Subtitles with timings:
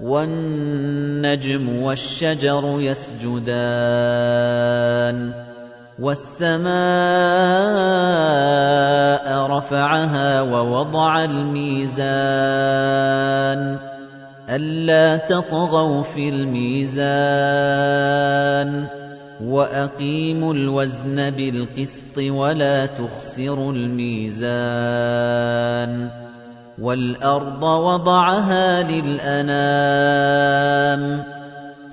[0.00, 3.56] وَالنَّجْمُ وَالشَّجَرُ يَسْجُدَانِ
[5.98, 6.66] وَالسَّمَاءَ
[9.46, 12.06] رَفَعَهَا وَوَضَعَ الْمِيزَانَ
[14.50, 17.06] أَلَّا تَطْغَوْا فِي الْمِيزَانِ
[19.44, 24.50] وَأَقِيمُوا الْوَزْنَ بِالْقِسْطِ وَلَا تُخْسِرُوا الْمِيزَانَ
[26.78, 30.22] وَالْأَرْضَ وَضَعَهَا لِلْأَنَامِ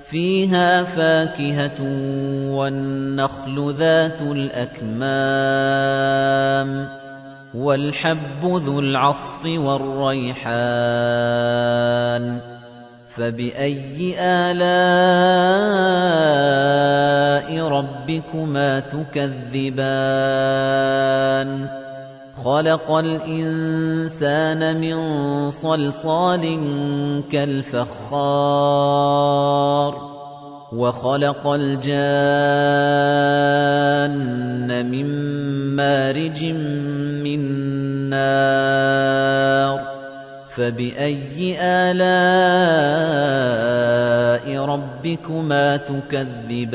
[0.04, 1.80] فِيهَا فَاكِهَةٌ
[2.52, 5.08] وَالنَّخْلُ ذَاتُ الْأَكْمَامِ
[7.54, 10.54] وَالْحَبُّ ذُو الْعَصْفِ وَالرَّيْحَانُ
[13.08, 14.68] فَبِأَيِّ آلَاءِ
[17.68, 19.84] رَبِّكُمَا تُكَذِّبَانِ؟
[22.34, 24.98] خَلَقَ الْإِنسَانَ مِن
[25.50, 26.44] صَلْصَالٍ
[27.30, 28.14] كَالْفَخَّارِ
[30.74, 32.00] وَخَلَقَ الْجَانَّ
[34.90, 35.06] مِن
[35.78, 36.44] مَّارِجٍ
[37.22, 37.40] مِّن
[38.10, 39.78] نَّارٍ
[40.50, 42.04] فَبِأَيِّ آلَاءِ
[44.58, 46.74] رَبِّكُمَا تُكَذِّبَانِ؟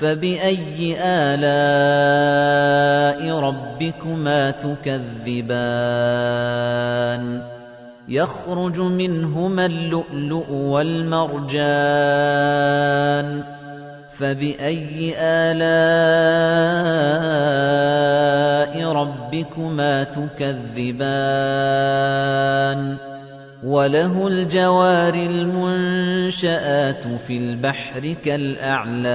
[0.00, 2.40] فَبِأَيِّ آلَاءِ
[3.38, 5.52] رَبِّكُمَا تُكَذِّبَانِ
[8.08, 11.62] يَخْرُجُ مِنْهُمَا اللُّؤْلُؤُ وَالْمَرْجَانُ
[14.18, 15.62] فَبِأَيِّ آلَاءِ
[18.92, 21.02] رَبِّكُمَا تُكَذِّبَانِ
[23.62, 29.06] وَلَهُ الْجَوَارِ الْمُنشَآتُ فِي الْبَحْرِ كَالْأَعْلَامِ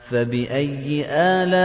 [0.00, 1.62] فَبِأَيِّ آلَاءِ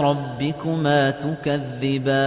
[0.00, 2.18] رَبِّكُمَا تُكَذِّبَانِ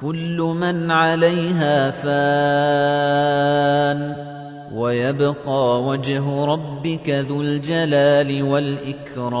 [0.00, 2.20] كُلُّ مَنْ عَلَيْهَا فَانٍ
[4.74, 9.40] وَيَبْقَى وَجْهُ رَبِّكَ ذُو الْجَلَالِ وَالْإِكْرَامِ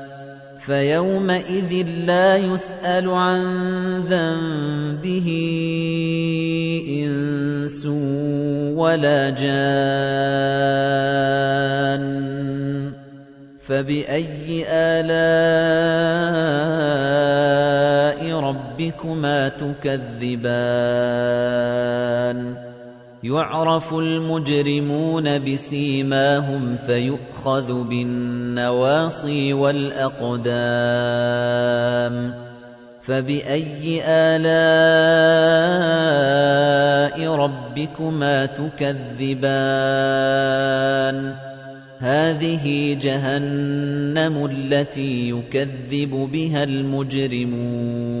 [0.61, 1.73] فَيَوْمَئِذٍ
[2.05, 3.41] لَّا يُسْأَلُ عَن
[4.05, 5.27] ذَنبِهِ
[7.01, 7.85] إِنسٌ
[8.77, 9.81] وَلَا جَانٌّ.
[13.65, 15.11] فَبِأَيِّ آلَاءِ
[18.39, 20.41] رَبِّكُمَا تُكَذِّبَانِ؟
[23.23, 30.53] يُعْرَفُ الْمُجْرِمُونَ بِسِيمَاهُمْ فَيُؤْخَذُ بِالنَّوَاصِي وَالْأَقْدَامِ
[33.01, 34.47] فَبِأَيِّ آلَاءِ
[37.35, 39.51] رَبِّكُمَا تُكَذِّبَانِ؟
[41.99, 48.20] هَٰذِهِ جَهَنَّمُ الَّتِي يُكَذِّبُ بِهَا الْمُجْرِمُونَ.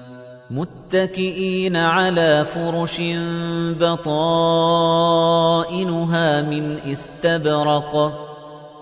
[0.51, 3.01] مُتَّكِئِينَ عَلَىٰ فُرُشٍ
[3.79, 5.21] بَطَائِنُهَا
[6.41, 7.95] مِنْ إِسْتَبْرَقٍ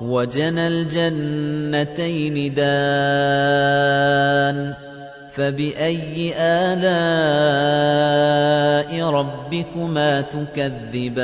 [0.01, 2.69] وَجَنَى الْجَنَّتَيْنِ دَانٍ
[5.29, 6.89] فَبِأَيِّ آلَاءِ
[9.09, 11.23] رَبِّكُمَا تُكَذِّبَانِ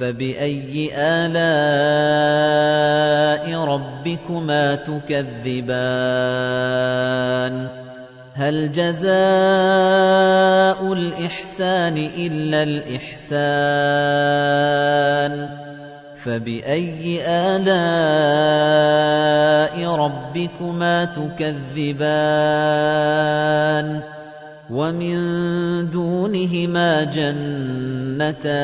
[0.00, 1.44] فَبِأَيِّ آلَاءِ
[3.64, 5.76] رَبِّكُمَا تُكَذِّبَانِ
[8.34, 9.12] هَلْ جَزَاءُ
[10.92, 13.40] الْإِحْسَانِ إِلَّا الْإِحْسَانُ
[16.16, 17.76] فَبِأَيِّ آلَاءِ
[19.84, 22.10] رَبِّكُمَا تُكَذِّبَانِ
[24.70, 25.16] وَمِن
[25.90, 27.04] دُونِهِمَا
[28.20, 28.60] جَنَّتَانِ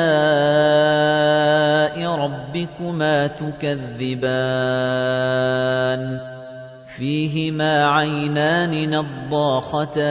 [2.06, 4.32] رَبِّكُمَا تُكَذِّبَانِ
[7.02, 10.02] فِيهِمَا عَيْنَانِ نَضَّاخَتَانِ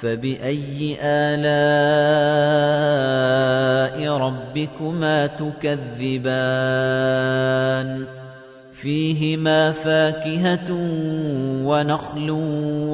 [0.00, 1.56] فَبِأَيِّ آلَاءِ
[4.16, 6.28] رَبِّكُمَا تُكَذِّبَانِ
[8.72, 10.72] فِيهِمَا فَاكِهَةٌ
[11.68, 12.30] وَنَخْلٌ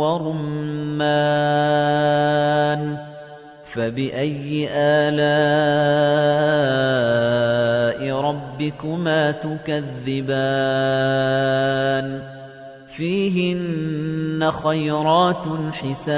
[0.02, 1.10] وَرُمَّانٌ
[3.70, 5.20] فَبِأَيِّ آلَاءِ
[8.20, 10.38] رَبِّكُمَا تُكَذِّبَانِ
[12.86, 16.10] فِيهِنَّ خَيْرَاتٌ حِسَانٌ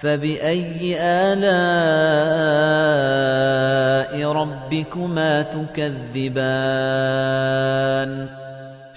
[0.00, 2.54] فَبِأَيِّ آلَاءِ
[4.32, 6.44] رَبِّكُمَا تُكَذِّبَانِ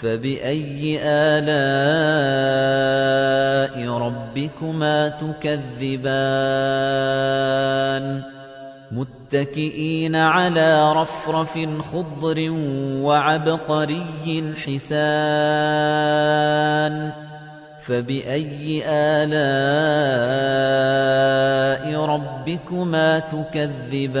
[0.00, 1.50] فَبِأَيِّ آلَاءِ
[3.98, 6.10] رَبِّكُمَا تُكَذِّبَانِ
[8.92, 11.58] مُتَّكِئِينَ عَلَى رَفْرَفٍ
[11.92, 12.50] خُضْرٍ
[13.04, 15.00] وَعَبْقَرِيٍّ حِسَانٍ
[17.84, 19.44] فَبِأَيِّ آلَاءِ
[22.04, 24.20] رَبِّكُمَا تُكَذِّبَانِ